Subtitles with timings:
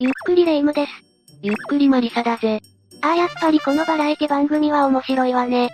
[0.00, 0.92] ゆっくりレ夢ムです。
[1.42, 2.60] ゆっくりマリサだぜ。
[3.02, 5.70] ああやっぱりこのバラエティ番組は面白いわね。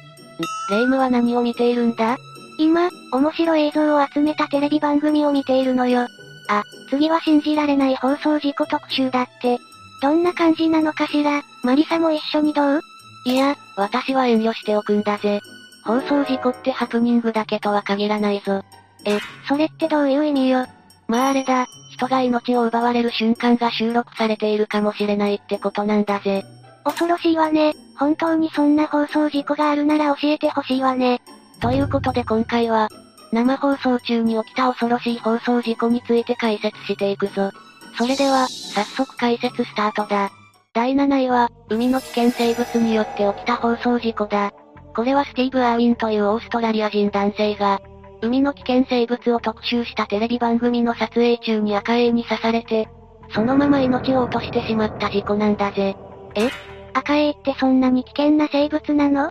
[0.70, 2.16] レ夢ムは何を見ているんだ？
[2.58, 6.06] 今、面白い映像を集めたテレビ番組を見ているのよ。
[6.48, 9.58] あ、次は信じられない放送事故特集だって。
[10.00, 11.42] どんな感じなのかしら？
[11.62, 12.80] マリサも一緒にどう？
[13.26, 15.42] いや、私は遠慮しておくんだぜ。
[15.84, 18.62] 放送事故ってハプニングだけとは限らないぞ。
[19.04, 20.64] え、それってどういう意味よ？
[21.08, 26.44] まああれだ、人が命を奪われる瞬間が収録されているかもしれないってことなんだぜ。
[26.84, 27.74] 恐ろしいわね。
[27.96, 31.20] 本当にそんな放送事故があるなら教えてほしいわね。
[31.60, 32.88] ということで今回は、
[33.32, 37.50] 生放送中に起きた恐ろしい放送事故について解説していくぞ。
[37.96, 40.30] それでは、早速解説スタートだ。
[40.72, 44.52] 第7位は、海の危険生物によって起きた放送事故だ。
[44.94, 47.80] これはスティーブ・アーウィンというオーストラリア人男性が、
[48.24, 52.88] 海の危険生物を特集したテレビ番組の撮影中に赤エイに刺されて、
[53.34, 55.94] そのまま命を落としてしまった事故なんだぜ。
[56.34, 56.48] え？
[56.94, 59.26] 赤エイってそんなに危険な生物なの？
[59.26, 59.30] あ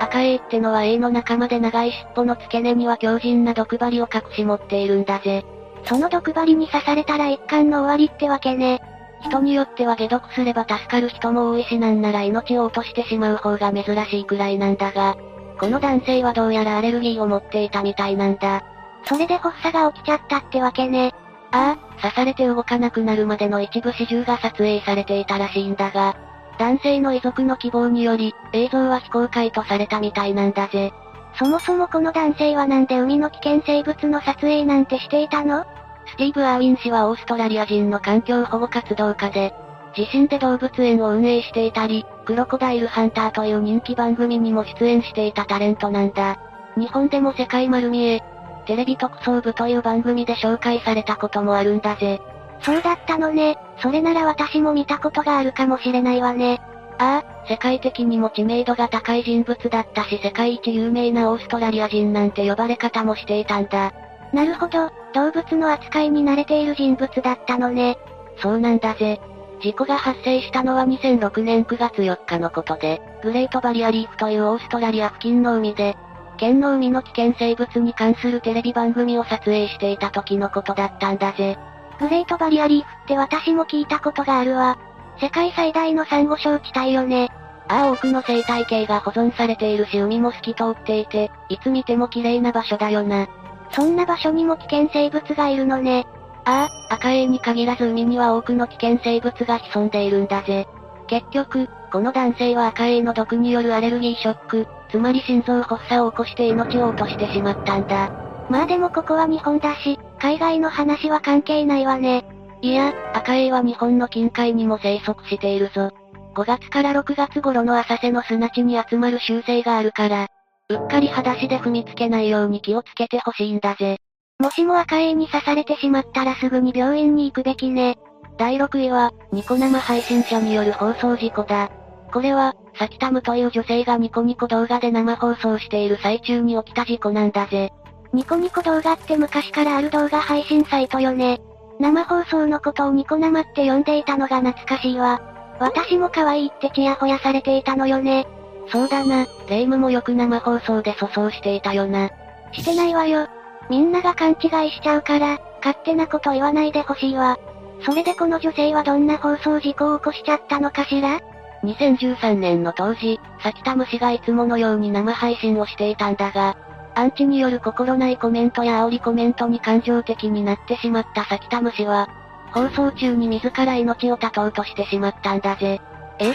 [0.00, 5.44] あ、赤エイってのはエイの仲間で長い尻尾の付け根には強靭な毒針を隠し持っているんだぜ。
[5.84, 8.80] その毒針に刺されたら一巻の終わりってわけね。
[9.22, 15.16] 人によっては解毒すれば助かる人も多いしなんなら命を落としてしまう方が珍しいくらいなんだが、
[15.58, 18.62] この男性はどうやらアレルギーを持っていたみたいなんだ。
[19.04, 21.14] それで発作が起きちゃったってわけね。
[21.50, 26.16] ああ、刺されて動かなくなるまでの一部始終が撮影されていたらしいんだが、
[26.58, 30.92] 男性の遺族の希望により、映像は非公開とされたみたいなんだぜ。
[31.38, 35.64] そもそもこの男性はなんで海の危険生物の撮影なんてしていたの？
[36.06, 39.54] スティーブ・アーウィン氏はオーストラリア人の環境保護活動家で、
[39.98, 46.38] 自身で動物園を運営していたり、クロコダイルハンターという人気番組にも出演していたタレントなんだ。
[46.76, 48.22] 日本でも世界丸見え、
[48.66, 52.20] テレビ特捜部という番組で紹介されたこともあるんだぜ。
[52.60, 53.56] そうだったのね。
[53.78, 56.60] それなら私も見たことがあるかもしれないわね。
[56.98, 63.92] ああ、世界的にも知名度が高い人物だったし世界一有名なオーストラリア人なんて呼ばれ方もしていたんだ。
[64.32, 67.98] なるほど、動物の扱いに慣れている人物だったのね。
[68.36, 69.20] そうなんだぜ。
[69.60, 75.96] 事故が発生したのは2006年9月4日のことで、グレートバリアリーフというオーストラリア付近の海で、
[76.36, 81.58] 県の海の危険生物に関するテレビ番組を撮影していた時のことだったんだぜ。
[81.98, 84.78] グレートバリアリーフって私も聞いたことがあるわ。
[85.20, 87.28] 世界最大のサンゴ礁地帯よね。
[87.66, 93.26] ああ多くの生態系が保存されているし海も透き通っていて、いつ見ても綺麗な場所だよな。
[93.72, 96.06] そんな場所にも危険生物がいるのね。
[96.48, 100.66] ああ、赤エイに限らず海には多くの危険生物が潜んでいるんだぜ。
[101.06, 108.10] 結局、この男性は赤エイの毒によるアレルギーショック、つまり心臓発作を起こして命を落としてしまったんだ。
[108.48, 112.24] まあでもここは日本だし、海外の話は関係ないわね。
[112.62, 115.90] いや、赤エイは日本の近海にも生息しているぞ。
[116.34, 120.28] 5月から6月頃の浅瀬の砂地に集まる習性があるから、
[120.70, 123.98] うっかり裸足で踏みつけないように気をつけてほしいんだぜ。
[124.40, 127.98] もしも赤エイに刺されてしまったらすぐに病院に行くべきね。
[128.36, 131.70] 第6位は、ニコ生配信者による放送事故だ。
[132.12, 137.72] これは、サキタムという女性がニコニコ動画で生放送している最中に起きた事故なんだぜ。
[138.12, 141.40] ニコニコ動画って昔からある動画配信サイトよね。
[141.80, 145.20] 生放送のことをニコ生って呼んでいたのが懐かしいわ。
[145.58, 148.28] 私も可愛いってチヤホヤされていたのよね。
[148.68, 152.10] そうだな、レイムもよく生放送で粗相していたよな。
[152.52, 153.26] してないわよ。
[153.68, 157.38] みんなが勘違いしちゃうから、勝手なこと言わないでほしいわ。
[157.84, 161.20] それでこの女性はどんな放送事故を起こしちゃったのかしら
[161.62, 166.56] ？2013年の当時、サキタム氏がいつものように生配信をしていたんだが、
[166.94, 172.08] アンチによる心ないコメントや煽りコメントに感情的になってしまったサキタム氏は、
[172.52, 175.80] 放送中に自ら命を絶とうとしてしまったんだぜ。
[176.18, 176.34] え？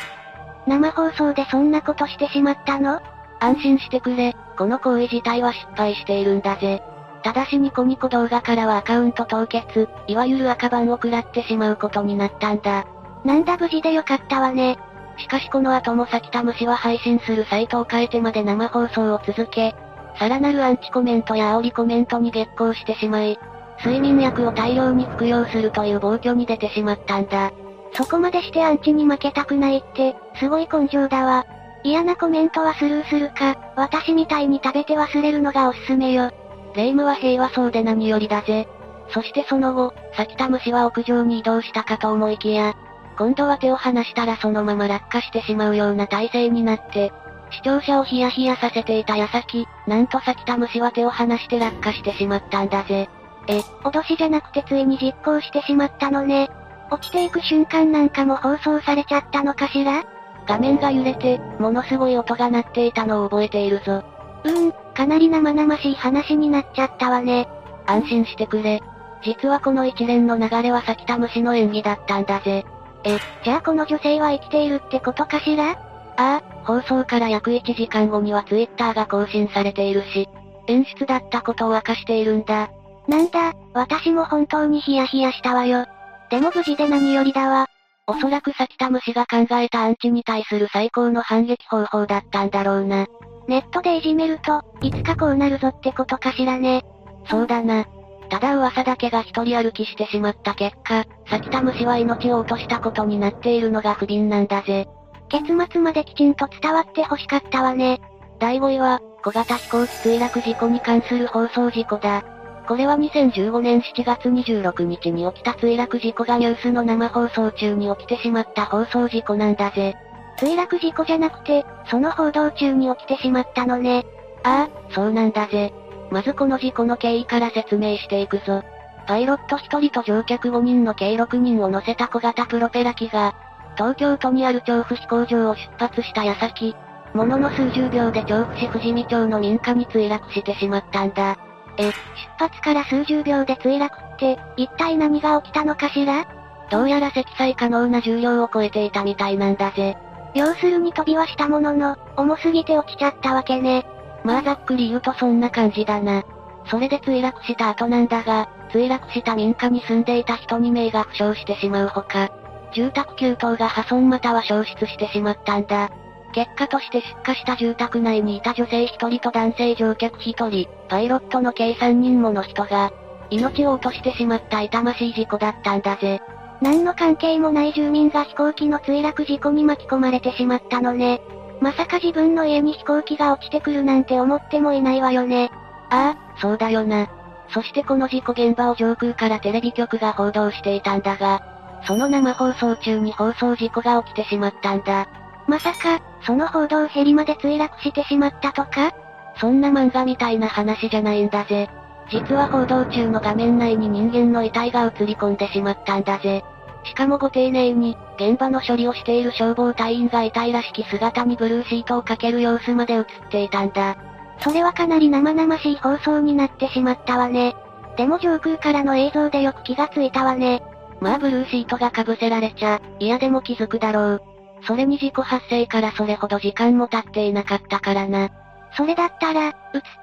[0.68, 3.02] 生放送でそんなことしてしまったの？
[3.40, 6.82] 安心してくれ、この行為自体は失敗しているんだぜ。
[7.24, 12.86] ただしニコニコ動画からはアカウント凍結、いわゆる赤番を食らってしまうことになったんだ。
[13.24, 14.78] なんだ無事でよかったわね。
[15.18, 19.74] しかしこの後もサキタム氏は配信するサイトを変えてまで生放送を続け、
[20.20, 23.40] さらなるアンチコメントや煽りコメントに激高してしまい、
[23.80, 27.52] 睡眠薬を大量に服用するという暴挙に出てしまったんだ。
[27.94, 31.46] そこまでしてアンチに負けたくないって、すごい根性だわ。
[31.84, 36.32] 嫌なコメントはスルーするか、私みたいに食べて忘れるのがおすすめよ。
[36.76, 38.68] レイムは平和そうで何よりだぜ。
[39.10, 42.74] そしてその後、サキタムシは屋上に移動したかと思いきや、
[43.18, 47.12] 今度は手を離したらそのまま落下してしまうような体勢になって、
[47.52, 53.08] 視聴者をヒヤヒヤさせていた矢先、なんとサキタムシは手を離して落下してしまったんだぜ。
[53.48, 56.50] え、脅しじゃなくてついに実行してしまったのね。
[56.90, 60.04] 落ちていく瞬間なんかも放送されちゃったのかしら？
[60.48, 64.04] 画面が揺れて、ものすごい音が鳴っていたのを覚えているぞ。
[64.44, 67.48] うーん、かなり生々しい話になっちゃったわね。
[67.86, 68.82] 安心してくれ。
[69.24, 72.66] 実はこの一連の流れは咲田虫の演技だったんだぜ。
[73.04, 75.72] え、じゃあこの女性は生きているってことかしら？
[75.72, 75.76] あ
[76.16, 80.28] あ、放送から約1時間後にはツイッターが更新されているし、
[80.68, 82.70] 演出だったことを明かしているんだ。
[83.08, 85.86] なんだ、私も本当にヒヤヒヤしたわよ。
[86.30, 87.68] でも無事で何よりだわ。
[88.06, 93.08] おそらく咲田虫が考えたアンチに対する最高の反撃方法だったんだろうな。
[93.48, 96.84] ネットでいじめると、いつかこうなるぞってことかしらね。
[97.30, 97.86] そうだな。
[98.30, 104.88] ただ噂だけが一人歩きしてしまった結果、咲田虫は命を落としたことになっているのが不憫なんだぜ。
[105.30, 108.02] 結末まできちんと伝わって欲しかったわね。
[108.40, 112.24] 第5位は、小型飛行機墜落事故に関する放送事故だ。
[112.68, 119.96] これは2015年7月26日に起きた墜落事故がニュースの生放送中に起きてしまった放送事故なんだぜ。
[120.44, 124.06] 墜落事故じゃなくて、その報道中に起きてしまったのね。
[124.44, 125.74] ああ、そうなんだぜ。
[126.12, 128.62] まずこの事故の経緯から説明していくぞ。
[129.08, 133.34] パイロット1人と乗客5人の計6人を乗せた小型プロペラ機が、
[133.78, 136.76] 東京都にある調布飛行場を出発した矢先、
[137.14, 141.38] ものの数十秒で調布市富士見町の民家に墜落してしまったんだ。
[141.78, 141.94] え、出
[142.38, 146.26] 発から数十秒で墜落って、一体何が起きたのかしら？
[146.70, 149.98] どうやら積載可能な重量を超えていたみたいなんだぜ。
[150.34, 153.86] 要するに飛びはしたものの、重すぎて落ちちゃったわけね。
[154.24, 156.24] まあざっくり言うとそんな感じだな。
[156.66, 162.30] それで墜落した後なんだが、墜落した民家に住んでいた人2名が負傷してしまうほか、
[162.74, 165.90] 住宅9棟が破損または消失してしまったんだ。
[166.34, 172.92] 結果として出火した住宅内にいた女性1人と男性乗客1人、パイロットの計3人もの人が、
[173.30, 176.22] 命を落としてしまった痛ましい事故だったんだぜ。
[176.64, 181.20] 何の関係もない住民が飛行機の墜落事故に巻き込まれてしまったのね。
[181.60, 185.52] まさか自分の家に飛行機が落ちてくるなんて思ってもいないわよね。
[185.90, 187.10] ああ、そうだよな。
[187.50, 191.44] そしてこの事故現場を上空からテレビ局が報道していたんだが、
[191.86, 195.10] その生放送中に放送事故が起きてしまったんだ。
[195.48, 198.94] まさか、その報道ヘリまで墜落してしまったとか？
[199.36, 201.70] そんな漫画みたいな話じゃないんだぜ。
[202.10, 206.42] 実は報道中の画面内に人間の遺体が映り込んでしまったんだぜ。
[206.84, 213.96] しかもご丁寧に、現場の処理をしている消防隊員が遺体らしき姿にブルーシートをかける様子まで映っていたんだ。
[214.40, 217.56] それはかなり生々しい放送になってしまったわね。
[217.96, 220.62] でも上空からの映像でよく気がついたわね。
[221.00, 224.22] まあブルーシートが被せられちゃ、嫌でも気づくだろう。
[224.66, 228.30] それに事故発生からそれほど時間も経っていなかったからな。
[228.76, 229.54] それだったら、映っ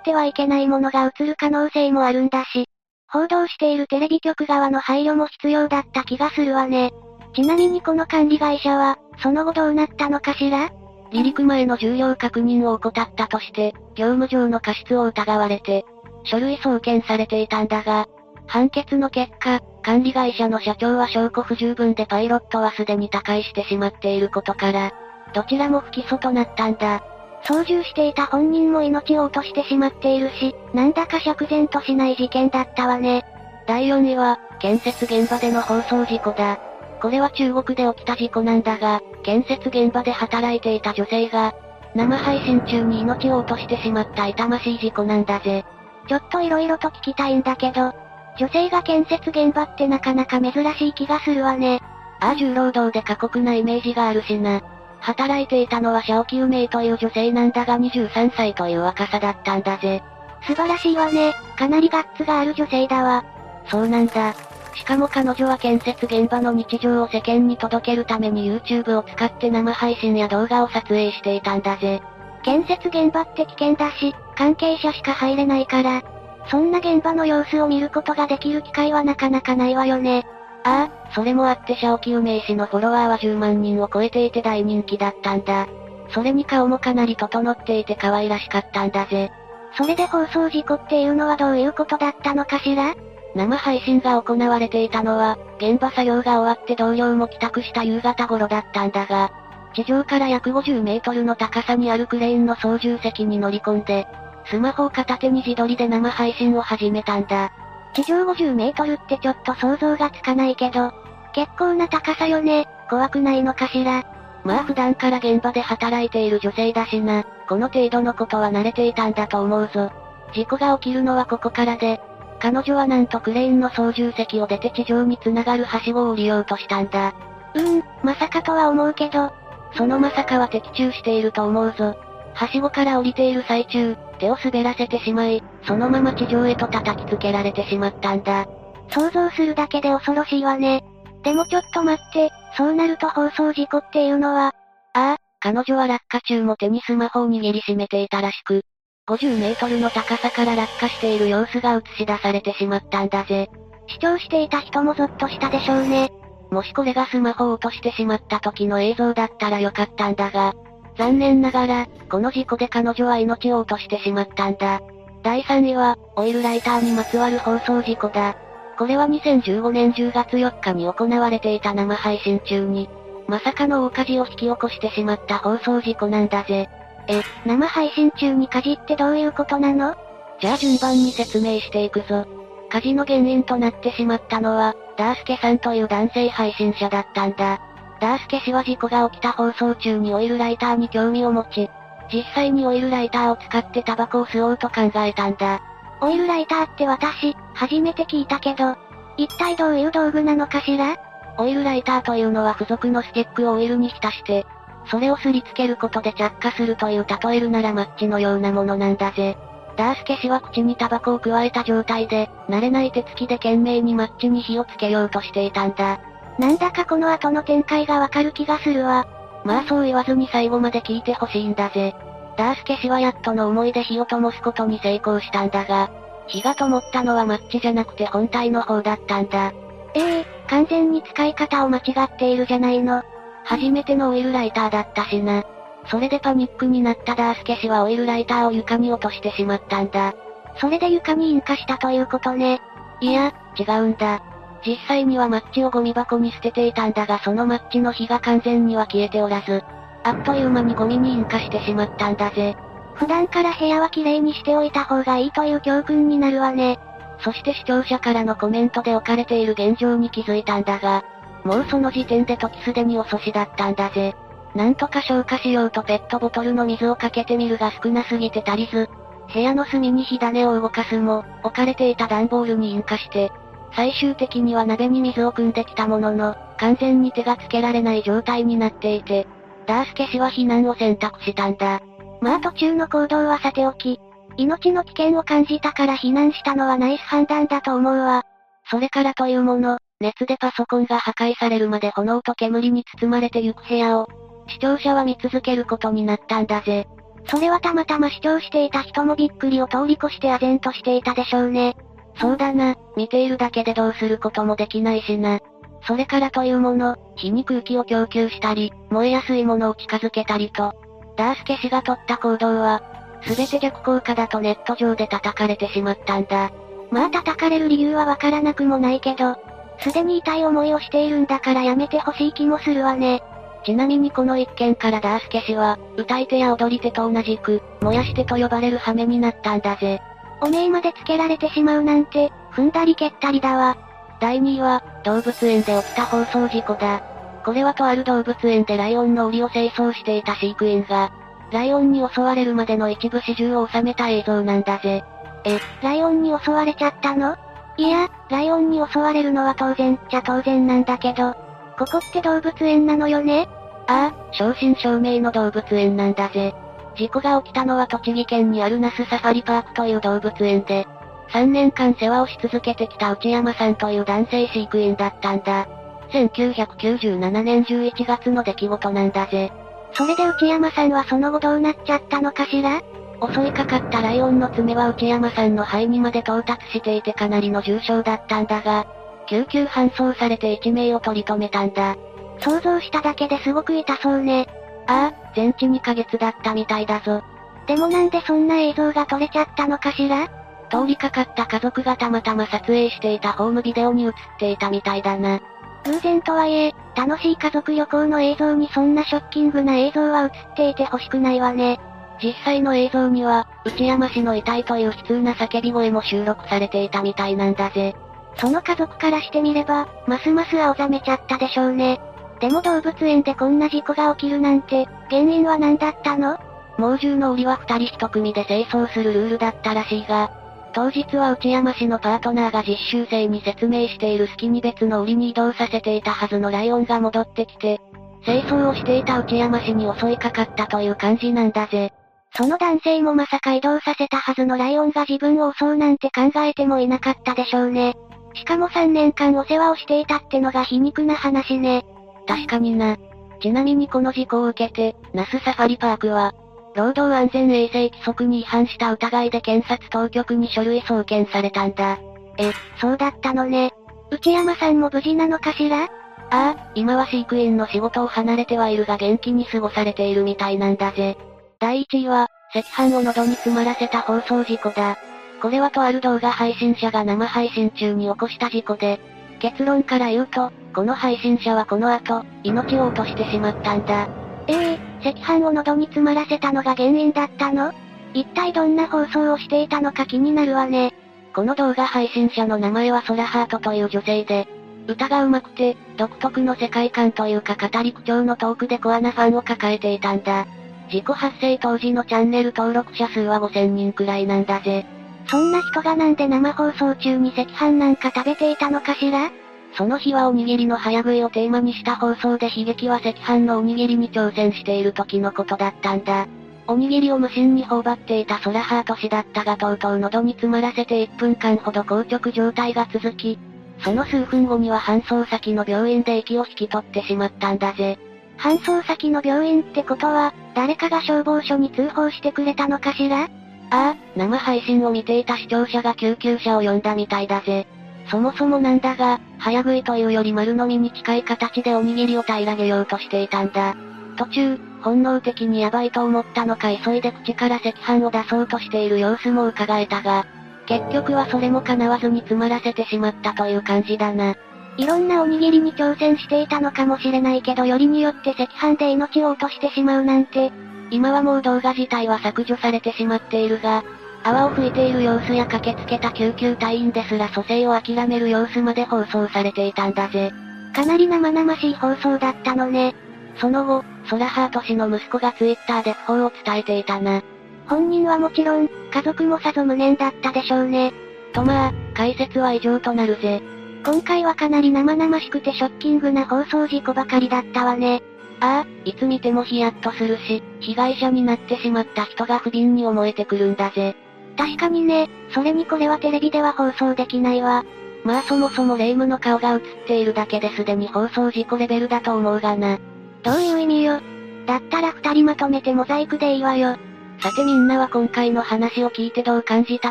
[0.04, 2.68] てはいけないものが映る可能性もあるんだし、
[3.12, 6.92] 報道しているテレビ局側の配慮も必要だった気がするわね。
[7.34, 10.70] ちなみにこの管理会社は、その後どうなったのかしら？
[11.10, 15.84] 離陸前の重要確認を怠ったとして、業務上の過失を疑われて、
[16.24, 18.06] 書類送検されていたんだが、
[18.46, 24.92] 判決の結果、管理会社の社長は証拠不十分でパイロットはすでに他界してしまっていることから、
[25.34, 27.02] どちらも不起訴となったんだ。
[27.44, 33.24] 操縦していた本人も命を落としてしまっているし、なんだか釈然としない事件だったわね。
[33.66, 36.58] 第4位は、建設現場での放送事故だ。
[37.00, 41.54] これは中国で起きた事故なんだが、建設現場で働いていた女性が、
[41.94, 45.64] 生配信中に命を落としてしまった痛ましい事故なんだぜ。
[46.08, 47.92] ちょっと色々と聞きたいんだけど、
[48.38, 51.80] 女性が建設現場ってなかなか珍しい気がするわね。
[52.20, 54.60] ああ重労働で過酷なイメージがあるしな。
[55.00, 60.02] 働いていたのはシャオキューメイという女性なんだが23歳という若さだったんだぜ。
[60.46, 61.34] 素晴らしいわね。
[61.56, 63.24] かなりガッツがある女性だわ。
[63.66, 64.34] そうなんだ。
[64.74, 72.00] しかも彼女は建設現場の日常を世間に届けるために YouTube を使って生配信や動画を撮影していたんだぜ。
[72.42, 76.02] 建設現場って危険だし、関係者しか入れないから、
[76.50, 80.26] そんな現場の様子を見ることができる機会はなかなかないわよね。
[80.64, 85.66] ああ、それもあってシャオキウメイ氏のフォロワーは10万人を超えていて大人気だったんだ。
[86.10, 89.30] それに顔もかなり整っていて可愛らしかったんだぜ。
[89.76, 92.94] それで放送事故っていうのはどういうことだったのかしら？
[93.36, 99.30] 生配信が行われていたのは、現場作業が終わって同僚も帰宅した夕方頃だったんだが、
[99.72, 104.08] 地上から約50メートルの高さにあるクレーンの操縦席に乗り込んで、
[104.46, 107.52] スマホを片手に自撮りで生配信を始めたんだ。
[107.94, 110.92] 地上50メートルってちょっと想像がつかないけど、
[111.32, 114.04] 結構な高さよね、怖くないのかしら。
[114.44, 119.90] まあ普段から現場で働いている女性だしな、この程度のことは慣れていたんだと思うぞ。
[120.32, 122.00] 事故が起きるのはここからで、
[122.40, 127.12] 彼女はなんとクレーンの操縦席を出て地上に繋がるはしごを降りようとしたんだ。
[127.54, 129.30] うーん、まさかとは思うけど、
[129.74, 131.96] そのまさかは的中していると思うぞ。
[132.32, 138.46] はしごから降りている最中、手を滑らせてしまい、そのまま地上へと叩きつけられてしまったんだ。
[138.90, 140.82] 想像するだけで恐ろしいわね。
[141.22, 144.54] でもちょっと待って、そうなると放送事故っていうのは、
[144.94, 148.62] ああ、彼女は落下中も手にスマホを握りしめていたらしく、
[149.08, 153.48] 50メートルの高さから落下している様子が映し出されてしまったんだぜ。
[153.88, 156.10] 視聴していた人もゾッとしたでしょうね。
[156.50, 160.54] もしこれがスマホを落としてしまった時の映像だったらよかったんだが、
[160.96, 164.80] 残念ながら、この事故で彼女は命を落としてしまったんだ。
[165.22, 168.36] 第3位は、オイルライターにまつわる放送事故だ。
[168.78, 172.88] これは2015年10月4日に行われていた生配信中に、
[173.26, 176.68] まさかの大火事を引き起こしてしまった放送事故なんだぜ。
[177.06, 179.94] え、生配信中に火事ってどういうことなの？
[180.40, 182.26] じゃあ順番に説明していくぞ。
[182.70, 187.60] 火事の原因となってしまったのは、ダースケさんという男性配信者だったんだ。
[188.00, 191.68] ダースケ氏は事故が起きた放送中にオイルライターに興味を持ち、
[192.12, 195.60] 実際にオイルライターを使ってタバコを吸おうと考えたんだ。
[196.00, 198.76] オイルライターって私、初めて聞いたけど、
[199.16, 200.96] 一体どういう道具なのかしら？
[201.38, 204.46] オイルライターというのは付属のスティックをオイルに浸して、
[204.90, 209.36] それをすりつけることで着火するという例えるならマッチのようなものなんだぜ。
[209.76, 216.00] ダースケ氏は口にタバコを加えた状態で、慣れない手つきで懸命にマッチに火をつけようとしていたんだ。
[216.38, 219.06] なんだかこの後の展開がわかる気がするわ。
[219.44, 221.94] まあそう言わずに最後まで聞いてほしいんだぜ。
[222.36, 225.90] ダースケ氏はやっとの思いで火を灯すことに成功したんだが、
[226.26, 229.52] 火が灯ったのはマッチじゃなくて本体の方だったんだ。
[229.94, 233.02] ええー、完全に使い方を間違っているじゃないの。
[233.44, 235.44] 初めてのオイルライターだったしな。
[235.86, 240.14] それでパニックになったダースケ氏はオイルライターを床に落としてしまったんだ。
[240.60, 242.60] それで床に引火したということね。
[243.00, 244.22] いや、違うんだ。
[244.66, 249.62] 実際にはマッチをゴミ箱に捨てていたんだがそのマッチの火が完全には消えておらず、
[250.04, 252.56] あっという間にゴミに引火してしまったんだぜ。
[252.94, 256.78] 普段から部屋は綺麗にしておいた方がいいという教訓になるわね。
[257.20, 261.04] そして視聴者からのコメントで置かれている現状に気づいたんだが、
[261.44, 264.14] もうその時点で時すでに遅しだったんだぜ。
[264.54, 268.88] なんとか消火しようとペットボトルの水をかけてみるが少なすぎて足りず、
[269.32, 273.30] 部屋の隅に火種を動かすも、置かれていた段ボールに引火して、
[273.74, 279.26] 最終的には鍋に水を汲んできたものの、完全に手がつけられない状態になっていて、
[279.66, 281.80] ダースケ氏は避難を選択したんだ。
[282.20, 284.00] まあ途中の行動はさておき、
[284.36, 288.24] 命の危険を感じたから避難したのはナイス判断だと思うわ。
[288.70, 294.08] それからというもの、熱でパソコンが破壊されるまで炎と煙に包まれてゆく部屋を、
[294.48, 296.86] 視聴者は見続けることになったんだぜ。
[297.26, 301.76] それはたまたま視聴していた人もびっくりを通り越して唖然としていたでしょうね。
[302.20, 305.40] そうだな、見ているだけでどうすることもできないしな。
[305.86, 310.74] それからというもの、火に空気を供給したり、燃えやすいものを近づけたりと、
[311.16, 312.82] ダースケ氏が取った行動は、
[313.22, 316.50] すべて逆効果だとネット上で叩かれてしまったんだ。
[316.90, 319.36] まあ叩かれる理由はわからなくもないけど、
[319.78, 323.22] すでに痛い思いをしているんだからやめてほしい気もするわね。
[323.64, 330.00] ちなみにこの一件からダースケ氏は、歌い手や踊り手と同じく、燃やしてと呼ばれる羽目になったんだぜ。
[330.40, 333.76] おめえまでつけられてしまうなんて、踏んだり蹴ったりだわ。
[334.20, 337.02] 第2位は、動物園で起きた放送事故だ。
[337.44, 341.10] これはとある動物園でライオンの檻を清掃していた飼育員が、
[341.52, 345.02] ライオンに襲われるまでの一部始終を収めた映像なんだぜ。
[345.44, 347.36] え、ライオンに襲われちゃったの？
[347.76, 351.32] いや、ライオンに襲われるのは当然っちゃ当然なんだけど、
[351.78, 353.48] ここって動物園なのよね？
[353.86, 356.54] ああ、正真正銘の動物園なんだぜ。
[356.96, 360.86] 事故が起きたのは栃木県にある那須サファリパークという動物園で、
[361.32, 365.68] 3年間世話をし続けてきた内山さんという男性飼育員だったんだ。
[366.10, 369.52] 1997年11月の出来事なんだぜ。
[369.92, 372.82] それで内山さんはその後どうなっちゃったのかしら？
[373.22, 378.86] 襲いかかったライオンの爪は内山さんの肺にまで到達していてかなりの重傷だったんだが、
[379.28, 381.96] 救急搬送されて一命を取り留めたんだ。
[382.40, 384.48] 想像しただけですごく痛そうね。
[384.86, 387.22] ああ、全治2ヶ月だったみたいだぞ。
[387.66, 390.28] でもなんでそんな映像が撮れちゃったのかしら？
[390.70, 395.40] 通りかかった家族がたまたま撮影していたホームビデオに映っていたみたいだな。
[395.84, 401.80] 偶然とはいえ、楽しい家族旅行の映像にそんなショッキングな映像は映っていてほしくないわね。
[402.22, 407.96] 実際の映像には、内山氏の遺体という悲痛な叫び声も収録されていたみたいなんだぜ。
[408.36, 412.00] その家族からしてみれば、ますます青ざめちゃったでしょうね。
[412.40, 416.38] でも動物園でこんな事故が起きるなんて、原因は何だったの？
[416.78, 420.30] 猛獣の檻は二人一組で清掃するルールだったらしいが、
[420.72, 427.80] 当日は内山氏のパートナーが実習生に説明している隙に別の檻に移動させていたはずのライオンが戻ってきて、
[428.24, 431.92] 清掃をしていた内山氏に襲いかかったという感じなんだぜ。
[432.34, 437.94] その男性もまさか移動させたはずのライオンが自分を襲うなんて考えてもいなかったでしょうね。
[438.34, 441.84] しかも3年間お世話をしていたってのが皮肉な話ね。
[442.30, 442.96] 確かにな。
[443.40, 446.32] ちなみにこの事故を受けて、ナスサファリパークは、
[446.76, 451.98] 労働安全衛生規則に違反した疑いで検察当局に書類送検されたんだ。
[452.38, 453.72] え、そうだったのね。
[454.12, 455.84] 内山さんも無事なのかしら？
[455.84, 455.88] あ
[456.30, 461.16] あ、今は飼育員の仕事を離れてはいるが元気に過ごされているみたいなんだぜ。
[461.58, 464.96] 第1位は、赤飯を喉に詰まらせた放送事故だ。
[465.42, 469.00] これはとある動画配信者が生配信中に起こした事故で、
[469.40, 474.08] 結論から言うと、この配信者はこの後、命を落としてしまったんだ。
[474.46, 477.72] ええー、赤飯を喉に詰まらせたのが原因だったの？
[478.14, 480.94] 一体どんな放送をしていたのか気になるわね。
[481.34, 484.48] この動画配信者の名前はソラハートという女性で、
[484.86, 490.46] 歌が上手くて、独特の世界観というか語り口調のトークでコアなファンを抱えていたんだ。
[490.90, 494.84] 事故発生当時のチャンネル登録者数は5000人くらいなんだぜ。
[495.30, 499.30] そんな人がなんで生放送中に赤飯なんか食べていたのかしら？
[499.76, 506.26] その日はおにぎりの早食いをテーマにした放送で悲劇は赤飯のおにぎりに挑戦している時のことだったんだ。
[506.66, 513.38] おにぎりを無心に頬張っていたソラハート氏だったがとうとう喉に詰まらせて1分間ほど硬直状態が続き、
[513.84, 517.98] その数分後には搬送先の病院で息を引き取ってしまったんだぜ。
[518.36, 523.28] 搬送先の病院ってことは、誰かが消防署に通報してくれたのかしら？
[523.70, 527.66] ああ、生配信を見ていた視聴者が救急車を呼んだみたいだぜ。
[528.10, 533.76] そもそもなんだが、早食いというより丸飲みに近い形でおにぎりを平らげようとしていたんだ。
[534.16, 540.26] 途中、本能的にヤバいと思ったのか急いで口から赤飯を出そうとしている様子も伺えたが、
[540.66, 544.34] 結局はそれも叶わずに詰まらせてしまったという感じだな。
[544.76, 550.52] いろんなおにぎりに挑戦していたのかもしれないけどよりによって赤飯で命を落としてしまうなんて、
[550.90, 553.84] 今はもう動画自体は削除されてしまっているが、
[554.22, 560.32] 泡を吹いている様子や駆けつけた救急隊員ですら蘇生を諦める様子まで放送されていたんだぜ。
[560.74, 562.94] かなり生々しい放送だったのね。
[563.40, 567.22] その後、ソラハート氏の息子がツイッターで訃報を伝えていたな。
[567.66, 570.92] 本人はもちろん、家族もさぞ無念だったでしょうね。
[571.32, 573.40] とまあ、解説は以上となるぜ。
[573.84, 578.02] 今回はかなり生々しくてショッキングな放送事故ばかりだったわね。
[578.40, 583.94] ああ、いつ見てもヒヤッとするし、被害者になってしまった人が不憫に思えてくるんだぜ。
[584.36, 587.64] 確かにね、それにこれはテレビでは放送できないわ。
[588.02, 592.78] まあそもそも霊夢の顔が映っているだけですでに放送事故レベルだと思うがな。
[593.22, 594.00] どういう意味よ。
[594.46, 596.76] だったら二人まとめてモザイクでいいわよ。
[597.20, 599.90] さてみんなは今回の話を聞いてどう感じた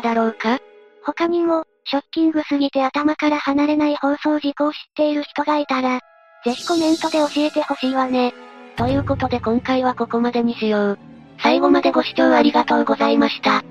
[0.00, 0.58] だろうか？
[1.04, 6.00] 他にも、ショッキングすぎて頭から離れない放送事故を知っている人がいたら、
[6.44, 8.34] ぜひコメントで教えてほしいわね。
[8.76, 10.98] ということで今回はここまでにしよう。
[11.42, 13.62] 最後までご視聴ありがとうございました。